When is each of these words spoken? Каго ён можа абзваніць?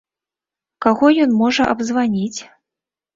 Каго 0.85 1.09
ён 1.25 1.35
можа 1.41 1.67
абзваніць? 1.73 2.39